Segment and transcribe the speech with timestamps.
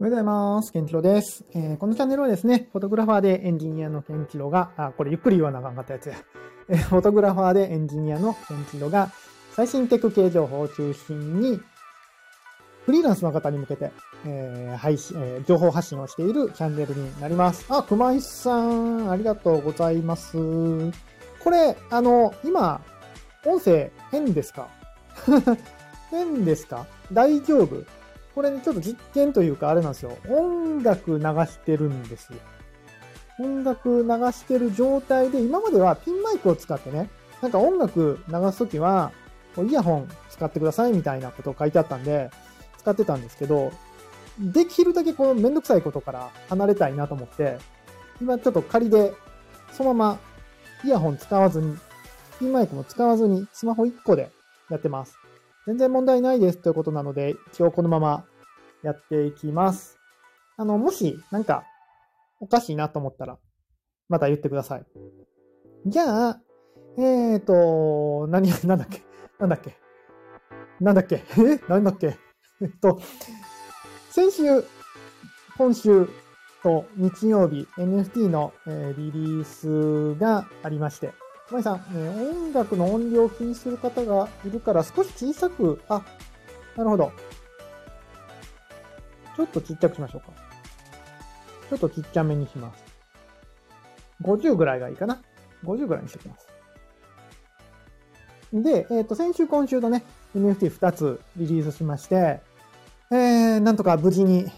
[0.00, 0.72] おはようございます。
[0.72, 6.16] ケンチロです、えーこのチャンネルはですね、フォトグラファーでエンジニアのケンチロが、あ、これゆっくり言わなあかんかったやつや。
[6.68, 9.10] えーフォトグラファーでエンジニアのケンチロが、
[9.52, 11.60] 最新テク系情報を中心に、
[12.86, 13.90] フリーランスの方に向けて、
[14.24, 17.66] えー配信、え情報発信をしているチャンネルになります。
[17.68, 20.38] あ、熊井さん、ありがとうございます。
[21.44, 22.80] これ、あの、今、
[23.44, 24.68] 音声変ですか？
[26.10, 26.86] 変ですか？
[27.12, 27.84] 大丈夫？
[28.34, 30.16] これね、ちょっと実験というかあれなんですよ。
[30.28, 32.38] 音楽流してるんですよ。
[33.40, 39.12] 音楽流してる状態で、今まではピンマイクを使ってね、なんか音楽流すときは、
[39.58, 42.30] イヤホン使ってくださいみたいなことを書いてあったんで、
[42.78, 43.72] 使ってたんですけど、
[44.38, 47.58] できるだけこのめんどくさいことから離れたいなと思って、
[48.20, 49.12] 今ちょっと仮で、
[49.72, 50.18] そのまま
[50.84, 51.76] イヤホン使わずに、
[52.38, 54.30] ピンマイクも使わずに、スマホ1個で
[54.70, 55.19] やってます。
[55.66, 58.24] 全然問題ないですということなので、一応このまま
[58.82, 59.98] やっていきます。
[60.56, 61.64] あの、もし、なんか、
[62.40, 63.38] おかしいなと思ったら、
[64.08, 64.86] また言ってください。
[65.86, 66.40] じゃあ、
[66.98, 69.02] えーと、何、なんだっけ？
[69.38, 69.76] なんだっけ？
[70.80, 71.22] なんだっけ？
[71.38, 71.60] え？
[71.68, 72.18] なんだっけ？
[72.60, 73.00] えっと、
[74.10, 74.64] 先週、
[75.56, 76.08] 今週
[76.62, 81.12] と日曜日、NFT の、えリリースがありまして、
[81.50, 86.02] まいさん、えー音楽の音量を気にする方がいるから少し小さく、あ、
[86.76, 87.12] なるほど。
[89.36, 90.32] ちょっとちっちゃくしましょうか。
[91.68, 92.84] ちょっとちっちゃめにします。
[94.22, 95.20] 50ぐらいがいいかな。
[95.64, 96.48] 50ぐらいにしておきます。
[98.52, 100.04] で、えっ、と、先週今週のね、
[100.36, 102.40] NFT2 つリリースしまして、
[103.12, 104.52] えー、なんとか無事に終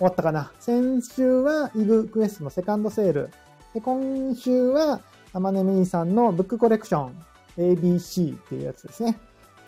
[0.00, 0.52] わったかな。
[0.60, 3.30] 先週はイグクエストのセカンドセール。
[3.74, 5.00] で、今週は
[5.32, 7.24] アマネミーさんのブックコレクション
[7.56, 9.18] ABC っていうやつですね。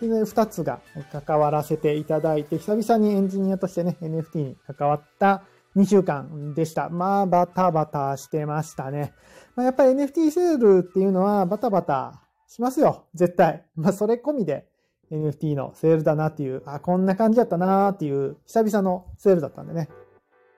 [0.00, 0.80] で、2つが
[1.12, 5.44] 関わらせていただいて、久々にエンジニアとしてね、NFT に関わった
[5.76, 6.88] 2週間でした。
[6.88, 9.14] まあ、バタバタしてましたね。
[9.56, 13.06] まあ、やっぱり NFT セールっていうのはバタバタしますよ。
[13.14, 13.64] 絶対。
[13.74, 14.66] まあ、それ込みで
[15.10, 19.88] NFT のセールだなっていう、あ、こんな感じだったなっていう、久々のセールだったんでね。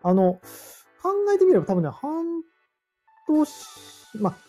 [0.03, 0.34] あの、
[1.03, 2.43] 考えてみれば多分ね、半
[3.28, 3.50] 年、
[4.21, 4.46] まあ、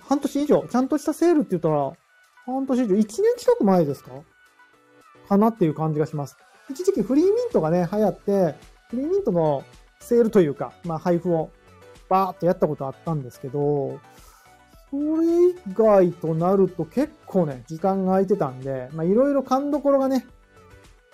[0.00, 1.92] 半年以上、ちゃんとしたセールって言ったら、
[2.46, 4.10] 半年以上、1年近く前ですか？
[5.28, 6.36] かなっていう感じがします。
[6.70, 8.54] 一時期フリーミントがね、流行って、
[8.90, 9.64] フリーミントの
[10.00, 11.50] セールというか、まあ配布を
[12.08, 14.00] バーっとやったことあったんですけど、
[14.90, 20.26] それ以外となると結構ね、時間が空いてたんで、まあいろいろ勘どころがね、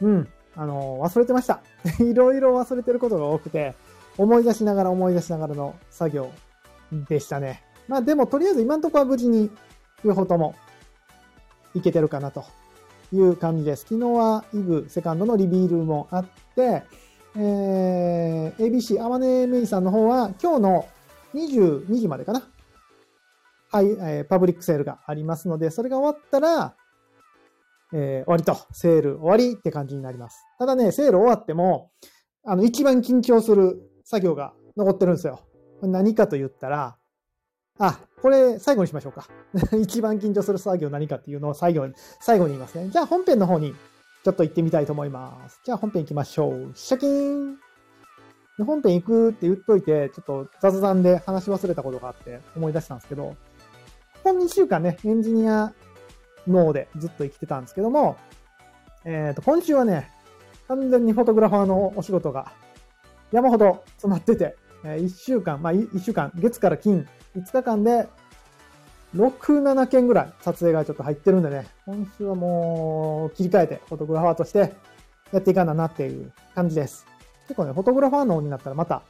[0.00, 1.60] うん、あの忘れてました。
[1.98, 3.74] いろいろ忘れてることが多くて、
[4.16, 6.30] 思い出しながら思い出しながらの作業
[7.08, 7.64] でしたね。
[7.88, 9.50] まあでもとりあえず今のところは無事に
[10.04, 10.54] 両方とも
[11.74, 12.44] いけてるかなと
[13.12, 13.82] いう感じです。
[13.82, 16.24] 昨日はイグセカンドのリビールもあっ
[16.54, 16.82] て、
[17.36, 20.88] えー、ABC アマネメイさんの方は今日の
[21.34, 22.48] 22時までかな。
[23.70, 26.76] はい、えーパブリックセールがありますので、それが終わったら、
[27.92, 30.44] えー終わりと、セール終わりって感じになります。
[30.58, 31.90] ただね、セール終わっても、
[32.44, 35.40] あの、一番緊張する作業が残ってるんですよ。
[35.82, 36.96] 何かと言ったら、
[37.78, 39.28] あ、これ最後にしましょうか。
[39.76, 42.88] 一番緊張する作業何かっていうのを最後に、最後に言いますね。
[42.90, 43.74] じゃあ本編の方に
[44.24, 45.60] ちょっと行ってみたいと思います。
[45.64, 46.72] じゃあ本編行きましょう。
[46.74, 47.58] シャキーン
[48.64, 53.34] 本編行くって言っといて、ちょっと雑談で話し忘れたことがあって思い出したんですけど、
[54.22, 55.72] この2週間ね、エンジニア
[56.46, 58.16] 脳でずっと生きてたんですけども、
[59.04, 60.10] えっ、と、今週はね、
[60.68, 62.52] 完全にフォトグラファーのお仕事が
[63.32, 68.08] 山ほど詰まってて、え1週間、まあ1週間、月から金、5日間で
[69.16, 74.74] 6、7件ぐらい撮影がちょっと入ってるんでね、今週はもう切り替えてフォトグラファーとして
[75.32, 77.06] やっていかななっていう感じです。
[77.46, 79.02] 結構ね、フォトグラファー脳になったらまた、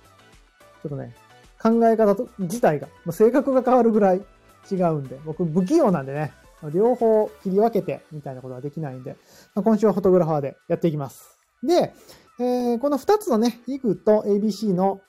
[0.82, 1.14] ちょっとね、
[1.62, 4.22] 考え方と自体が、性格が変わるぐらい
[4.70, 6.32] 違うんで、僕不器用なんでね、
[6.72, 9.16] 両方切り分けてみたいなことはできないんで、
[9.54, 11.38] まあ今週はフォトグラファーでやっていきます。
[11.62, 11.94] で、
[12.40, 15.00] えーこの2つのね、IG と ABC の、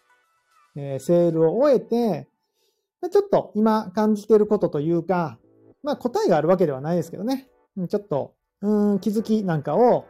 [0.76, 2.30] えーセールを終えて、
[3.10, 5.38] ちょっと今感じてることというか、
[5.84, 7.48] まあ答えがあるわけではないですけどね、
[7.90, 10.06] ちょっと、うん、気づきなんかを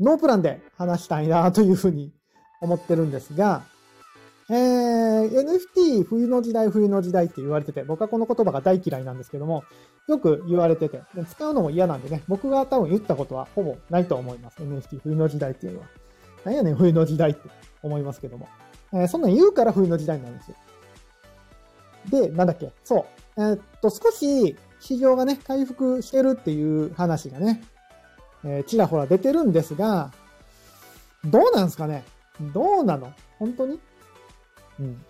[0.00, 2.12] ノープランで話したいなというふうに
[2.60, 3.64] 思ってるんですが、
[4.48, 9.64] えー、NFT 冬の時代冬の時代って言われてて、僕はこの言葉が大嫌いなんですけども、
[10.08, 14.62] よく言われてて、使うのも嫌なんでね、僕が多分言ったことはほぼないと思います。
[14.62, 15.86] NFT 冬の時代っていうのは。
[16.44, 17.40] なんやねん冬の時代って
[17.82, 18.48] 思いますけども。
[18.92, 20.56] えーそんなん言うから冬の時代になるんですよ。
[22.10, 22.72] で、なんだっけ？
[22.84, 23.06] そ
[23.36, 23.40] う。
[23.40, 27.62] えーっと、少し市場がね、回復してるっていう話がね、
[28.44, 30.12] えーちらほら出てるんですが、
[31.24, 32.04] どうなんすかね？
[32.52, 33.12] どうなの？
[33.38, 33.80] 本当に？
[34.80, 35.04] うん。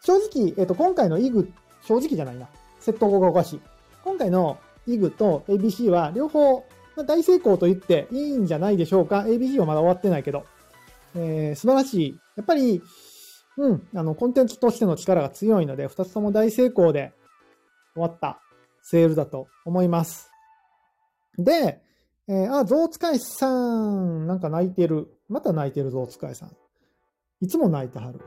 [0.00, 1.50] 正直、えっ、と、今回の IG、
[1.82, 2.48] 正直じゃないな。
[2.80, 3.60] 窃盗語がおかしい。
[4.02, 6.64] 今回の IG と ABC は両方、
[6.96, 9.20] まあ、大成功と言っていいんじゃないでしょうか。
[9.20, 10.44] ABC はまだ終わってないけど。
[11.14, 12.20] えー、素晴らしい。
[12.36, 12.82] やっぱり、
[13.58, 17.12] うん、あの、コンテンツとしての力が強いので、二つとも大成功で
[17.94, 18.40] 終わった
[18.82, 20.30] セールだと思います。
[21.38, 21.82] で、
[22.28, 25.08] えー、あ、ゾウ使いさん、なんか泣いてる。
[25.28, 26.56] また泣いてるゾウ使いさん。
[27.40, 28.24] いつも泣いてはるわ。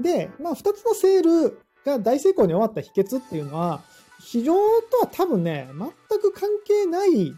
[0.00, 3.82] で、まあ、二つのセールが大成功に終わった秘訣っていうのは、
[4.20, 4.54] 市場
[4.90, 7.30] とは多分ね、全く関係ない、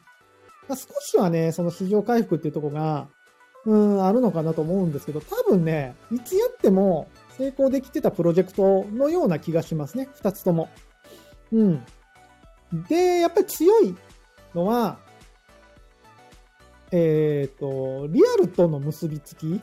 [0.69, 3.09] まあ、少しはね、その市場回復っていうとこが、
[3.66, 10.08] うん、あるのかなと思うんですけど、多分ね、いつやっても成功できてたプロジェクトのような気がしますね。
[10.14, 10.68] 二つとも。
[11.52, 11.84] うん。
[12.88, 13.94] で、やっぱり強い
[14.54, 14.98] のは、
[16.92, 19.60] えっ、ー、と、リアルとの結びつき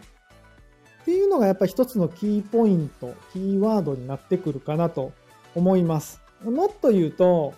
[1.03, 5.13] っていうのがやっぱり一つのキーポイント、キーワードになってくるかなと
[5.55, 6.21] 思います。
[6.44, 7.53] もっと言うと、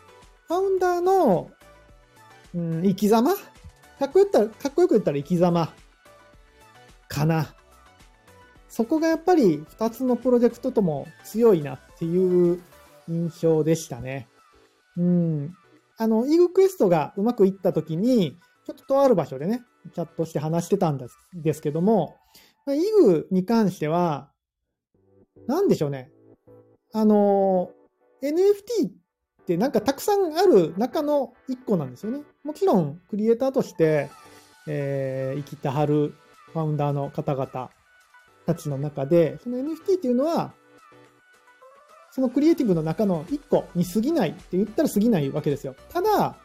[0.47, 1.49] ファウンダーの、
[2.53, 3.33] うん、生き様？
[3.97, 5.73] かっこよく言ったら、かっこよく言ったら生き様
[7.15, 7.53] かな。
[8.67, 12.61] そこがやっぱり二つのプロジェクトとも強いなっていう
[13.07, 14.27] 印象でしたね。
[14.97, 15.55] うん。
[15.97, 19.63] あの、イーグクエストがうまくいった時に、ちょっととある場所でね、
[19.93, 22.17] チャットして話してたんですですけども、
[22.67, 24.29] イグに関しては、
[25.47, 26.11] なんでしょうね。
[26.93, 27.71] あの、
[28.21, 28.91] NFT っ
[29.45, 32.23] てなんかたくさんある中の一個なんですよね。
[32.43, 34.09] もちろん、クリエイターとして、
[34.67, 36.15] えー、生きてはる
[36.55, 37.69] ファウンダーの方々
[38.45, 40.53] たちの中で、その NFT っていうのは、
[42.11, 45.75] そのクリエイティブの中の一個に過ぎないって言ったら過ぎないわけですよ。
[45.89, 46.37] ただ、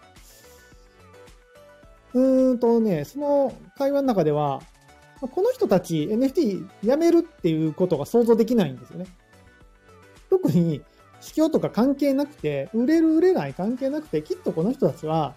[2.12, 4.60] うーんとね、その会話の中では、
[5.20, 9.06] この人たち NFT やめるっていうことが想像できないんですよね。
[10.28, 10.82] 特に、
[11.20, 15.36] 市況とか関係なくて、売れる売れない関係なくて、きっとこの人たちは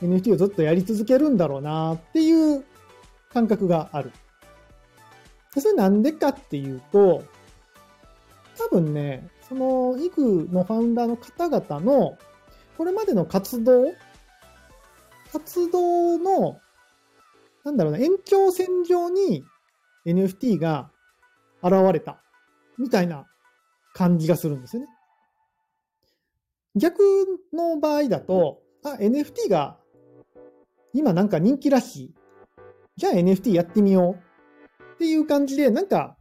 [0.00, 2.64] NFT をずっとやり続けるんだろうなっていう
[3.32, 4.12] 感覚がある。
[5.58, 7.24] それなんでかっていうと、
[8.56, 12.18] 多分ね、そのイグのファウンダーの方々の
[12.76, 13.92] これまでの活動
[15.32, 16.60] 活動の
[17.68, 19.44] なんだろうな、延長線上に
[20.06, 20.90] NFT が
[21.62, 22.22] 現れた、
[22.78, 23.26] みたいな
[23.92, 24.88] 感じがするんですよね。
[26.76, 27.02] 逆
[27.52, 29.76] の場合だと、あ、NFT が
[30.94, 32.14] 今なんか人気らしい。
[32.98, 34.84] じゃあ NFT やってみよう。
[34.94, 36.16] っていう感じで、なんか、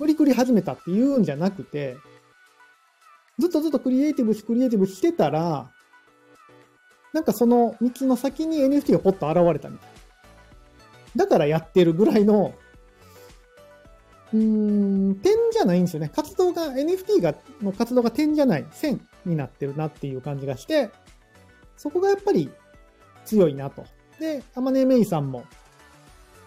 [0.00, 1.96] 無理くり始めたっていうんじゃなくて、
[3.38, 5.70] ずっとずっとクリエイティブし、クリエイティブしてたら、
[7.12, 9.88] なんかその道の先に NFT がポッと現れたみたい。
[11.14, 12.54] だからやってるぐらいの、
[14.32, 16.10] うーん、点じゃないんですよね。
[16.12, 20.90] 活動が、NFT が、の活動が点じゃない、線になってるなっていう感じがして、
[21.76, 22.50] そこがやっぱり
[23.24, 23.84] 強いなと。
[24.18, 25.44] で、アマネメイさんも、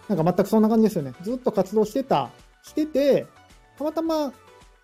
[0.08, 1.14] なんか全くそんな感じですよね。
[1.22, 2.30] ずっと活動してた、
[2.62, 3.26] してて、
[3.78, 4.32] たまたま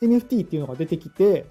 [0.01, 1.47] NFT っていうのが出てきて、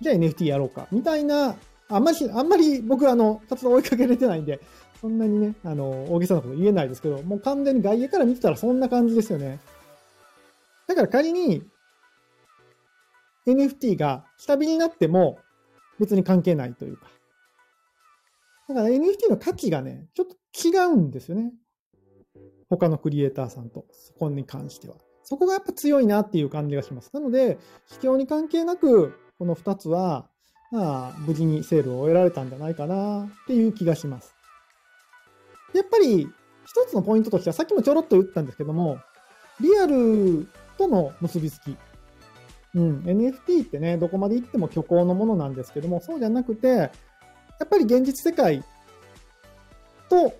[0.00, 1.56] じゃあ NFT やろうか、みたいな、
[1.88, 4.60] あんまり、あんまり僕あの、活動追いかけれてないんで、
[5.00, 9.60] そんなにね、あの、大げさなこと言えないですけど、もう完全に外野から見てたらそんな感じですよね。
[10.86, 11.62] だから仮に
[13.46, 15.38] NFT が下火になっても
[16.00, 17.08] 別に関係ないというか。
[18.68, 20.36] だから NFT の価値がね、ちょっと
[20.68, 21.52] 違うんですよね。
[22.68, 24.96] 他のクリエイターさんと、そこに関しては。
[25.22, 27.10] そこがやっぱ強いなっていう感じがします。
[27.12, 30.26] なので、市況に関係なく、この2つは、
[30.70, 34.34] まあ、無事にセールを終えられたんじゃないかなっていう気がします。
[35.74, 36.28] やっぱり
[36.66, 38.98] 一つのポイントとしては、さっきもちょろっと言ったんですけども、
[39.60, 40.46] リアル
[40.76, 41.76] との結びつき。
[42.74, 46.90] うん、NFT ってね、どこまで行っても虚構のものなんですけども、そうじゃなくて、や
[47.64, 48.62] っぱり現実世界
[50.08, 50.34] と、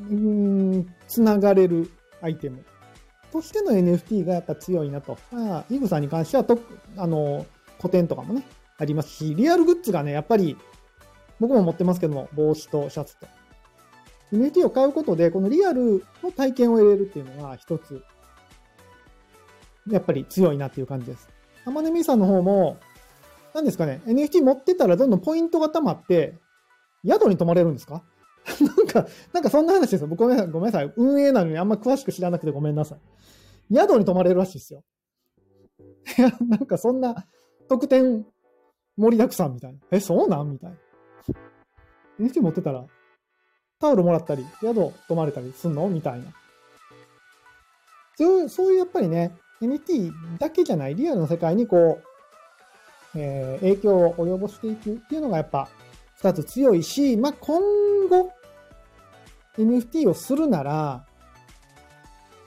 [0.00, 2.64] うん、つながれるアイテム
[3.32, 5.16] としての NFT がやっぱ強いなと。
[5.30, 6.58] まあ、イグさんに関してはと、
[6.96, 7.46] あの、
[7.78, 8.44] 古典とかもね、
[8.78, 10.56] ありますし、リアルグッズがね、やっぱり、
[11.40, 13.26] 僕も持ってますけども、帽子とシャツと。
[14.32, 18.02] NFT を買うことで、このリアルの体験を得れるっていうのが一つ、
[19.90, 21.28] やっぱり強いなっていう感じです。
[21.64, 22.78] アマネミさんの方も、
[23.54, 26.38] 何ですかね、NFT 持ってたらどんどんポイントが溜まって、
[27.06, 28.02] 宿に泊まれるんですか？
[28.92, 30.08] か、なんかそんな話ですよ。
[30.08, 30.52] ごめんなさい。
[30.52, 30.92] ごめんなさい。
[30.96, 32.98] 運営なのにあんま詳しく知らなくてごめんなさい。
[33.74, 34.84] 宿に泊まれるらしいですよ。
[36.18, 37.26] いや、なんかそんな
[37.68, 38.26] 特典
[38.96, 39.78] 盛りだくさんみたいな。
[39.90, 40.52] え、そうなん？
[40.52, 40.76] みたいな。
[42.20, 42.84] NFT 持ってたら
[43.80, 44.74] タオルもらったり、宿
[45.08, 45.88] 泊まれたりすんの？
[45.88, 46.26] みたいな。
[48.16, 52.00] そういう、そういうやっぱりね、NFT だけじゃないリアルの世界にこ
[53.14, 55.68] う、えー、影響を及ぼしていくっていうのがやっぱ
[56.16, 57.60] 二つ強いし、まあ、今
[58.08, 58.32] 後
[59.58, 61.06] NFT をするなら、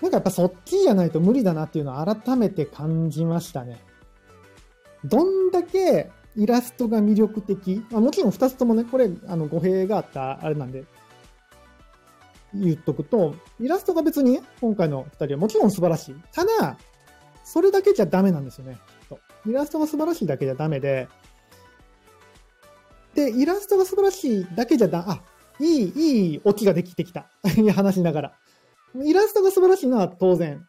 [0.02, 3.82] なんかやっぱそっちじゃないと無理だなっていうのを改めて感じましたね。
[5.04, 10.84] どんだけイラストが魅力的、まあもちろん二つともね、これ、あの、語弊があったあれなんで、
[12.54, 16.16] 言っとくと、イラストが別に、ね、今回の二人はもちろん素晴らしい。
[16.34, 16.78] ただ、
[17.44, 18.78] それだけじゃダメなんですよね、
[19.10, 19.20] と。
[19.46, 21.08] イラストが素晴らしいだけじゃダメで、
[23.14, 25.22] で、イラストが素晴らしいだけじゃだ、あ、
[25.60, 27.30] いい、いいオチができてきた。
[27.74, 28.40] 話しながら。
[29.04, 30.66] イラストが素晴らしいのは当然。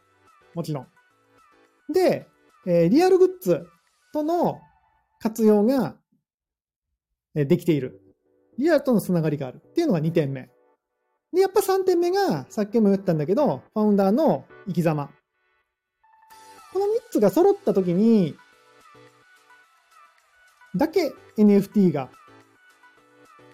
[0.54, 1.92] もちろん。
[1.92, 2.26] で、
[2.66, 3.66] えー、リアルグッズ
[4.12, 4.60] との
[5.20, 5.96] 活用が
[7.34, 8.00] できている。
[8.58, 10.50] リアルとのつながりがあるっていうのが2点目。
[11.32, 15.10] で、やっぱ3点目が、さっきも言ったんだけど、ファウンダーの生き様。
[16.72, 18.36] この3つが揃った時に、
[20.74, 22.10] だけ NFT が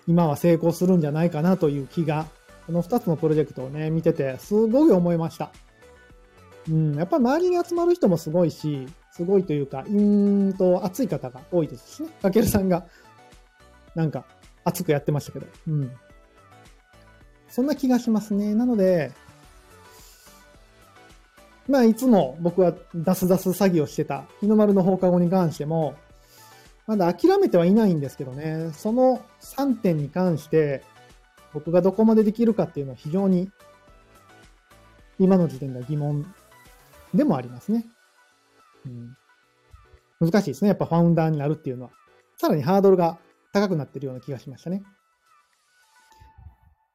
[0.06, 2.26] 今は成功するんじゃないかなという気が、
[2.66, 5.50] この2つのプロジェクトをね、見てて、すごい思いました。
[6.68, 12.08] うん、やっぱり周りに集まる人もすごいし、すごいというか、うんと熱い方が多いですしね。
[12.22, 12.86] かけるさんが、
[13.94, 14.24] なんか、
[14.64, 15.46] 熱くやってましたけど。
[15.68, 15.92] うん。
[17.48, 18.54] そんな気がしますね。
[18.54, 19.12] なので、
[21.68, 25.94] まあ、いつも僕は出す出す詐欺をしてた日の丸の放課後に関しても、
[26.86, 30.82] まだ諦めてはいないんですけどね、その3点に関して、
[31.52, 33.50] 僕がどこまでできるかっていうのは非常に、
[35.18, 36.34] 今の時点では疑問
[37.14, 37.86] でもありますね。
[38.86, 39.16] うん、
[40.20, 40.68] 難しいですね。
[40.68, 41.90] やっぱファウンダーになるっていうのは。
[42.36, 43.18] さらにハードルが
[43.52, 44.82] 高くなってるような気がしましたね。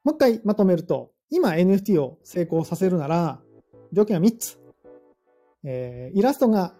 [0.03, 3.39] もう一回まとめると、今 NFT を成功させるなら、
[3.93, 4.59] 条件は3つ。
[5.63, 6.73] えー、イラストが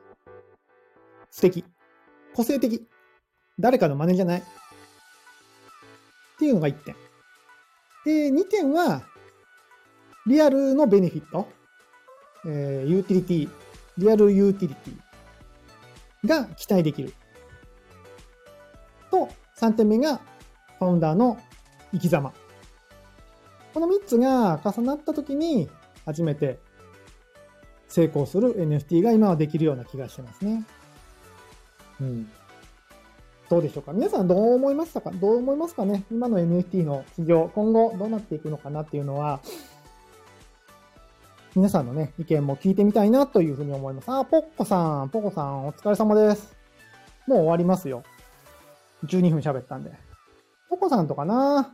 [1.30, 1.64] 素敵。
[2.34, 2.88] 個性的。
[3.60, 4.40] 誰かの真似じゃない。
[4.40, 4.44] っ
[6.40, 6.96] ていうのが1点。
[8.06, 9.02] で、2点は、
[10.28, 11.48] リアルのベネフィット。
[12.46, 13.50] えー、ユーティリティ。
[13.98, 17.14] リアルユーティリティが期待できる。
[19.10, 20.20] と、3点目が、
[20.78, 21.40] ファウンダーの
[21.92, 22.32] 生き様。
[23.74, 25.70] この3つが重なった時に、
[26.06, 26.60] 初めて
[27.88, 30.64] 成功する NFT が今はできるような気がしてますね。
[32.00, 32.32] うん。
[33.50, 33.94] どうでしょうか？
[33.94, 35.10] 皆さんどう思いましたか？
[35.12, 36.04] どう思いますかね？
[36.12, 39.40] 今の NFT の市場、今後どうなっていくのかなっていうのは、
[41.56, 44.10] 皆さんのね、意見も聞いてみたいなというふうに思います。
[44.10, 46.58] あ、ポッコさん、ポコさん、お疲れ様です。
[47.26, 48.04] もう終わりますよ。
[49.06, 49.92] 12分喋ったんで。
[50.70, 51.74] ポコさんとかな？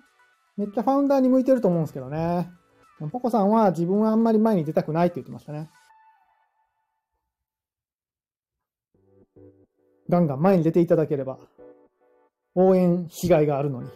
[0.55, 2.51] めっちゃファウンダーに向いてると思うんですけどね。
[3.11, 5.69] ポコさんは自分はあんまり前に出たくないって言ってましたね。
[10.09, 11.37] ガンガン前に出ていただければ、
[12.55, 13.89] 応援しがいがあるのに。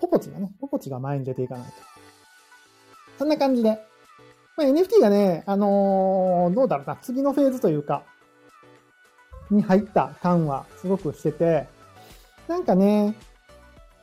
[0.00, 1.72] ポポチがね、ポポチが前に出ていかないと。
[3.18, 3.78] そんな感じで。
[4.56, 8.04] まあ、NFT がね、あのー、どうだろうな、次のフェーズというか、
[9.50, 11.66] に入った感はすごくしてて、
[12.48, 13.16] なんかね、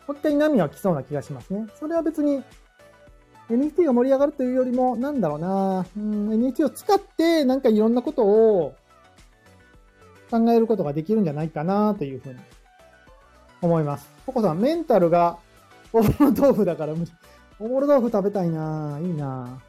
[0.07, 1.67] もう一回波は来そうな気がしますね。
[1.79, 2.43] それは別に
[3.49, 8.75] NFT が盛り上がるというよりも、なんだろうな、うん、NFT を使ってなんかいろんなことを
[10.31, 12.39] 考えることができるんじゃないかなというふうに
[13.61, 14.09] 思います。
[14.25, 15.37] ココさん、メンタルが
[15.93, 17.11] おぼろ豆腐だから無理。
[17.59, 19.61] おぼろ豆腐食べたいないいな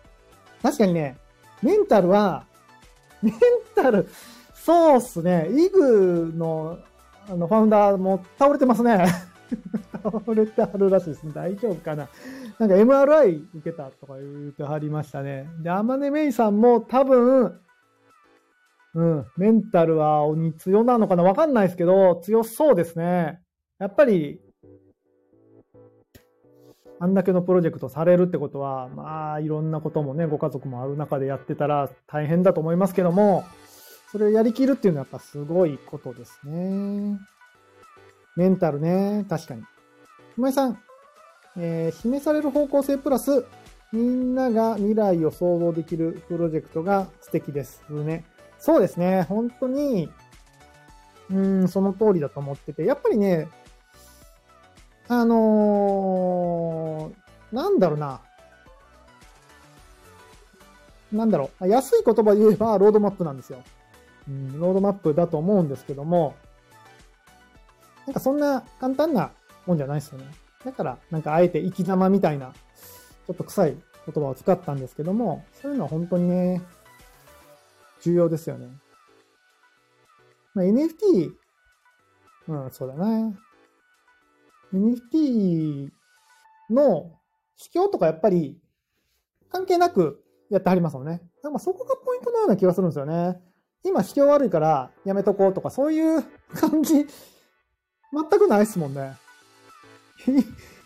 [0.63, 1.17] 確かにね、
[1.63, 2.47] メンタルは、
[3.23, 3.35] メン
[3.75, 4.09] タル、
[4.55, 5.49] そうっすね。
[5.51, 6.79] イグの、
[7.29, 9.05] あの、ファウンダーも倒れてますね。
[10.03, 11.33] 倒れてはるらしいですね。
[11.35, 12.09] 大丈夫かな。
[12.59, 15.49] なんか MRI 受けたとか言ってはりましたね。
[15.61, 17.61] で、アマネメイさんも多分、
[18.95, 19.27] うん。
[19.37, 21.23] メンタルは鬼強なのかな？
[21.23, 23.41] わかんないですけど、強そうですね。
[23.79, 24.41] やっぱり、
[27.01, 33.45] あんだけのプロジェクトされるってことは、まあ、いろんなこともね、ご家族もある中でやってたら大変だと思いますけども、
[34.13, 37.19] それをやりきるっていうのはやっぱすごいことですね。
[38.37, 39.63] メンタルね、確かに。
[40.39, 40.79] 今井さん、
[41.57, 43.47] えー、示される方向性プラス、
[43.93, 47.83] みんなが未来を想像できるプロジェクトが素敵です。
[47.91, 48.25] ね。
[48.63, 49.23] そうですね。
[49.23, 50.09] 本当に、
[51.29, 53.49] うん、その通りだと思ってて、やっぱりね、
[55.09, 58.21] あのー、なんだろうな。
[61.11, 61.67] なんだろう。
[61.67, 63.65] 安い言葉で言えばロードマップなんですよ。
[64.29, 66.37] うん、ロードマップだと思うんですけども、
[68.07, 69.33] なんかそんな簡単な
[69.67, 70.27] もんじゃないですよね。
[70.65, 72.53] だから、なんかあえて生き様みたいな、
[73.27, 73.77] ちょっと臭い
[74.07, 76.63] 言葉を使ったんですけども、そういうのは本当にね、
[78.03, 78.69] 重要ですよね。
[80.55, 81.33] まあ、NFT、
[82.49, 83.33] うん、そうだな。
[84.75, 85.89] NFT
[86.71, 87.13] の
[87.57, 88.59] 市況とかやっぱり
[89.51, 91.23] 関係なくやってはりますもんね。
[91.43, 93.41] だからそこがポイントのような気がするんですよね。
[93.85, 96.23] 今、市況悪いからやめとこうとか、そういう
[96.55, 97.07] 感じ、全
[98.39, 99.17] くないっすもんね。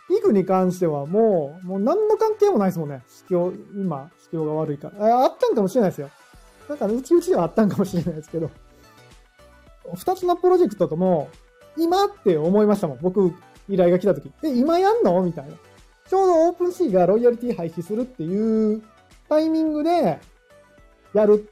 [0.09, 3.03] イグに関してはもう、もう何の関係もないですもんね。
[3.09, 5.19] 市況、今、市況が悪いから。
[5.19, 6.11] ああったんかもしれないですよ。
[6.69, 8.51] なんか、うちうちではあったんかもしれないですけど。
[9.95, 11.29] 二つのプロジェクトとも、
[11.77, 12.99] 今って思いましたもん。
[13.01, 13.33] 僕、
[13.69, 14.33] 依頼が来た時。
[14.43, 15.23] え、今やんの？
[15.23, 15.55] みたいな。
[16.09, 18.83] ちょうどオープンシーがロイヤリティ廃止するっていう
[19.29, 20.19] タイミングで、
[21.15, 21.51] やる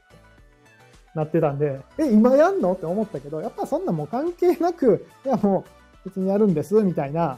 [1.13, 2.73] なってたんで、え、今やんの？
[2.73, 5.65] って思ったけど、やっぱそんなもう関係なく、いやも
[6.05, 7.37] う別にやるんです、みたいな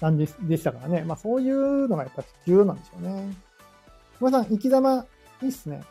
[0.00, 1.04] 感じでしたからね。
[1.04, 3.32] まあそういうのがやっぱ重要なんでしょうね。
[4.20, 5.06] ごめんなさい、生き様、
[5.42, 5.82] いいっすね。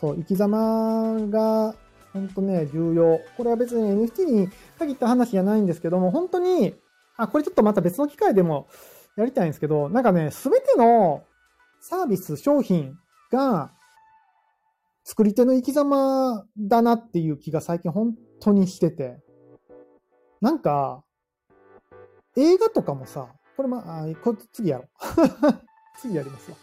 [0.00, 1.74] そう、生き様が、
[2.12, 3.20] ほんとね、重要。
[3.36, 4.48] これは別に NFT に
[4.78, 6.74] 限った話じゃないんですけども、本当に、
[7.16, 8.68] あ、これちょっとまた別の機会でも
[9.16, 11.24] やりたいんですけど、なんかね、すべての
[11.80, 12.96] サービス、商品
[13.30, 13.72] が、
[15.04, 19.18] 作り手の生き様だなっていう気が最近本当にしてて。
[20.40, 21.04] なんか、
[22.36, 24.88] 映画とかもさ、これま、あ、こ次やろう。
[26.00, 26.56] 次やりますわ。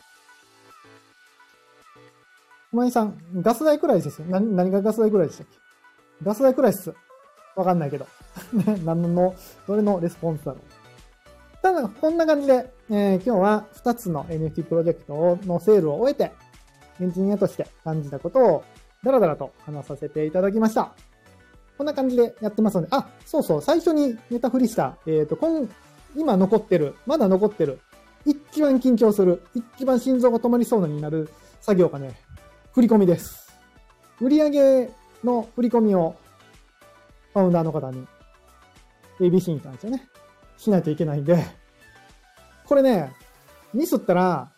[2.74, 4.28] お前さん、ガス代くらいですよ。
[4.30, 5.58] 何、何がガス代くらいでしたっけ？
[6.24, 6.94] ガス代くらいっす。
[7.56, 8.06] わかんないけど。
[8.54, 9.36] ね 何の、
[9.68, 10.62] どれのレスポンスだろう。
[11.62, 16.32] ただ、こんな感じで、えー、今日は2つの NFT プロジェクトのセールを終えて、
[17.02, 18.64] エンジニアとして感じたことを
[19.04, 20.94] ダラダラと話させていただきました。
[21.78, 25.68] こんな感じでやってますので、あ、そうそう、最初にネタ振りした、えっ、ー、と、今、
[26.16, 27.80] 今残ってる、まだ残ってる、
[28.26, 32.14] 一番緊張する、一番心臓が止まりそうになる作業がね、
[32.74, 33.52] 振り込みです。
[34.22, 34.90] 売上
[35.24, 36.16] の振り込みを、
[37.34, 38.08] ファウンダーの方に、
[39.20, 40.08] ABC に関してね、
[40.58, 41.44] しないといけないんで、
[42.66, 43.12] これね、
[43.74, 44.54] ミスったら、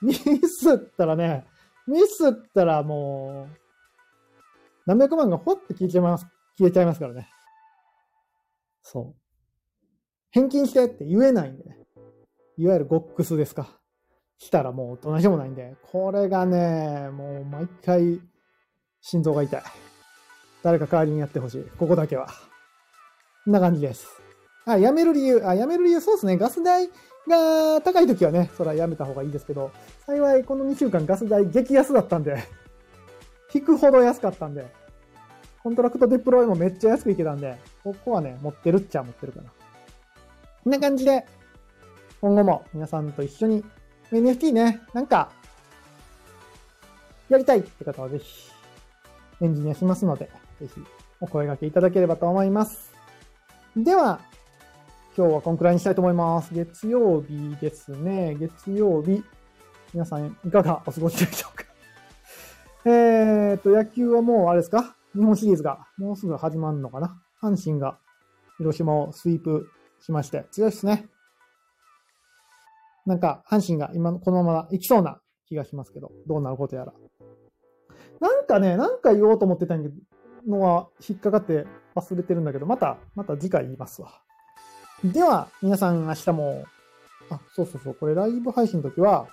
[0.00, 1.44] ミスったらね、
[1.86, 3.56] ミスったらもう、
[4.86, 6.26] 何百万がほって消えちゃいます、
[6.58, 7.28] 消えちゃいますからね。
[8.82, 9.14] そう。
[10.30, 11.76] 返金してって言えないんでね。
[12.56, 13.78] いわゆるゴックスですか。
[14.42, 18.20] したらもうどないしもないんで、これがね、もう毎回
[19.00, 19.62] 心臓が痛い。
[20.64, 21.64] 誰か代わりにやってほしい。
[21.78, 22.26] ここだけは。
[23.44, 24.08] こんな感じです。
[24.64, 26.36] あ、辞める理由、あ、辞める理由、そうですね。
[26.36, 26.88] ガス代
[27.28, 29.70] が高い時はね、それはやめた方がいいですけど、
[30.06, 32.42] 幸いこの2週間ガス代激安だったんで、
[33.54, 34.66] 引くほど安かったんで、
[35.62, 39.52] コントラクトデプロイもめっちゃ安くいけたんで、ここはね、持ってるっちゃ持ってるかな。
[40.64, 41.24] こんな感じで、
[42.20, 43.64] 今後も皆さんと一緒に
[44.16, 45.30] NFT ね、なんか、
[47.28, 48.50] やりたいって方はぜひ、
[49.40, 50.80] エンジニアしますので、ぜひ
[51.20, 52.92] お声掛けいただければと思います。
[53.76, 54.20] では、
[55.16, 56.52] 今日はこんくらいにしたいと思います。
[56.54, 58.34] 月曜日ですね。
[58.38, 59.22] 月曜日。
[59.92, 61.64] 皆さんいかがお過ごしでしょうか？
[62.90, 64.96] えっと、野球はもうあれですか？
[65.14, 67.20] 日本シリーズがもうすぐ始まるのかな？
[67.42, 67.98] 阪神が
[68.58, 69.68] 広島をスイープ
[70.00, 71.08] しまして強いですね。
[73.06, 76.92] なんか阪神が今のこのまま行きそうな気がしますけど、どうなることやら。
[78.20, 79.94] なんかね、なんか言おうと思ってたんけど
[80.46, 84.22] のは引っかかって忘れてるんだけど、また、また次回言いますわ。
[85.04, 86.64] では、皆さん明日も、
[87.30, 89.26] あ、そうそうそう、これライブ配信の時は、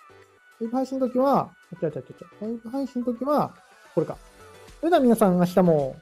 [0.59, 1.51] ライブ配信の時は、
[1.81, 2.05] 違う違う違う、
[2.41, 3.53] ライブ配信の時は、
[3.93, 4.17] これか。
[4.79, 5.95] それでは皆さん明日も、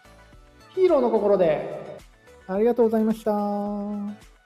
[0.74, 2.00] ヒーローの心で、
[2.48, 4.37] ありがとうございました。